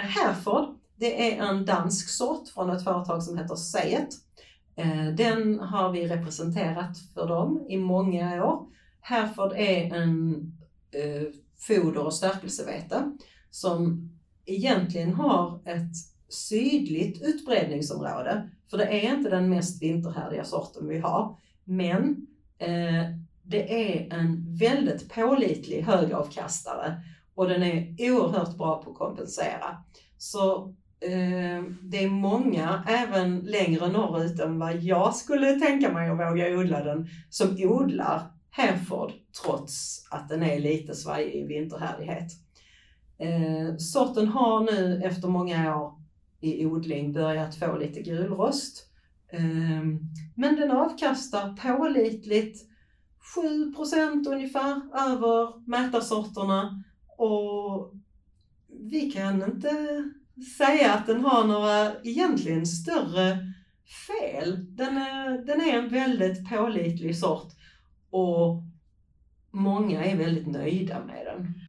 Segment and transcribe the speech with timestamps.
[0.00, 4.08] Hereford, det är en dansk sort från ett företag som heter Seet.
[4.76, 8.66] Eh, den har vi representerat för dem i många år.
[9.00, 10.36] Hereford är en
[10.90, 11.22] eh,
[11.58, 13.12] foder och stärkelsevete
[13.50, 14.10] som
[14.44, 15.92] egentligen har ett
[16.28, 18.50] sydligt utbredningsområde.
[18.70, 21.38] För det är inte den mest vinterhärdiga sorten vi har.
[21.64, 22.26] Men
[22.58, 23.04] eh,
[23.42, 27.02] det är en väldigt pålitlig högavkastare
[27.36, 29.76] och den är oerhört bra på att kompensera.
[30.18, 36.18] Så eh, det är många, även längre norrut än vad jag skulle tänka mig att
[36.18, 42.32] våga odla den, som odlar Hereford trots att den är lite svajig i vinterhärdighet.
[43.18, 45.92] Eh, sorten har nu efter många år
[46.40, 48.86] i odling börjat få lite gulrost.
[49.32, 49.84] Eh,
[50.34, 52.66] men den avkastar pålitligt
[53.36, 54.80] 7% ungefär
[55.10, 56.84] över mätarsorterna
[57.16, 57.94] och
[58.68, 59.70] vi kan inte
[60.58, 63.38] säga att den har några egentligen större
[64.06, 64.76] fel.
[64.76, 67.52] Den är, den är en väldigt pålitlig sort
[68.10, 68.62] och
[69.50, 71.65] många är väldigt nöjda med den.